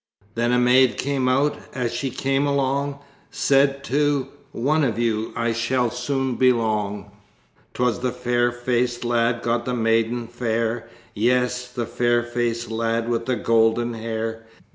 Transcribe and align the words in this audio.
Then 0.33 0.51
a 0.51 0.57
maid 0.57 0.97
came 0.97 1.29
out; 1.29 1.59
as 1.75 1.93
she 1.93 2.09
came 2.09 2.47
along, 2.47 2.97
Said, 3.29 3.83
"To 3.83 4.29
one 4.51 4.83
of 4.83 4.97
you 4.97 5.31
I 5.35 5.53
shall 5.53 5.91
soon 5.91 6.37
belong!" 6.37 7.11
'Twas 7.75 7.99
the 7.99 8.11
fair 8.11 8.51
faced 8.51 9.05
lad 9.05 9.43
got 9.43 9.65
the 9.65 9.75
maiden 9.75 10.25
fair, 10.25 10.89
Yes, 11.13 11.67
the 11.71 11.85
fair 11.85 12.23
faced 12.23 12.71
lad 12.71 13.09
with 13.09 13.27
the 13.27 13.35
golden 13.35 13.93
hair! 13.93 14.47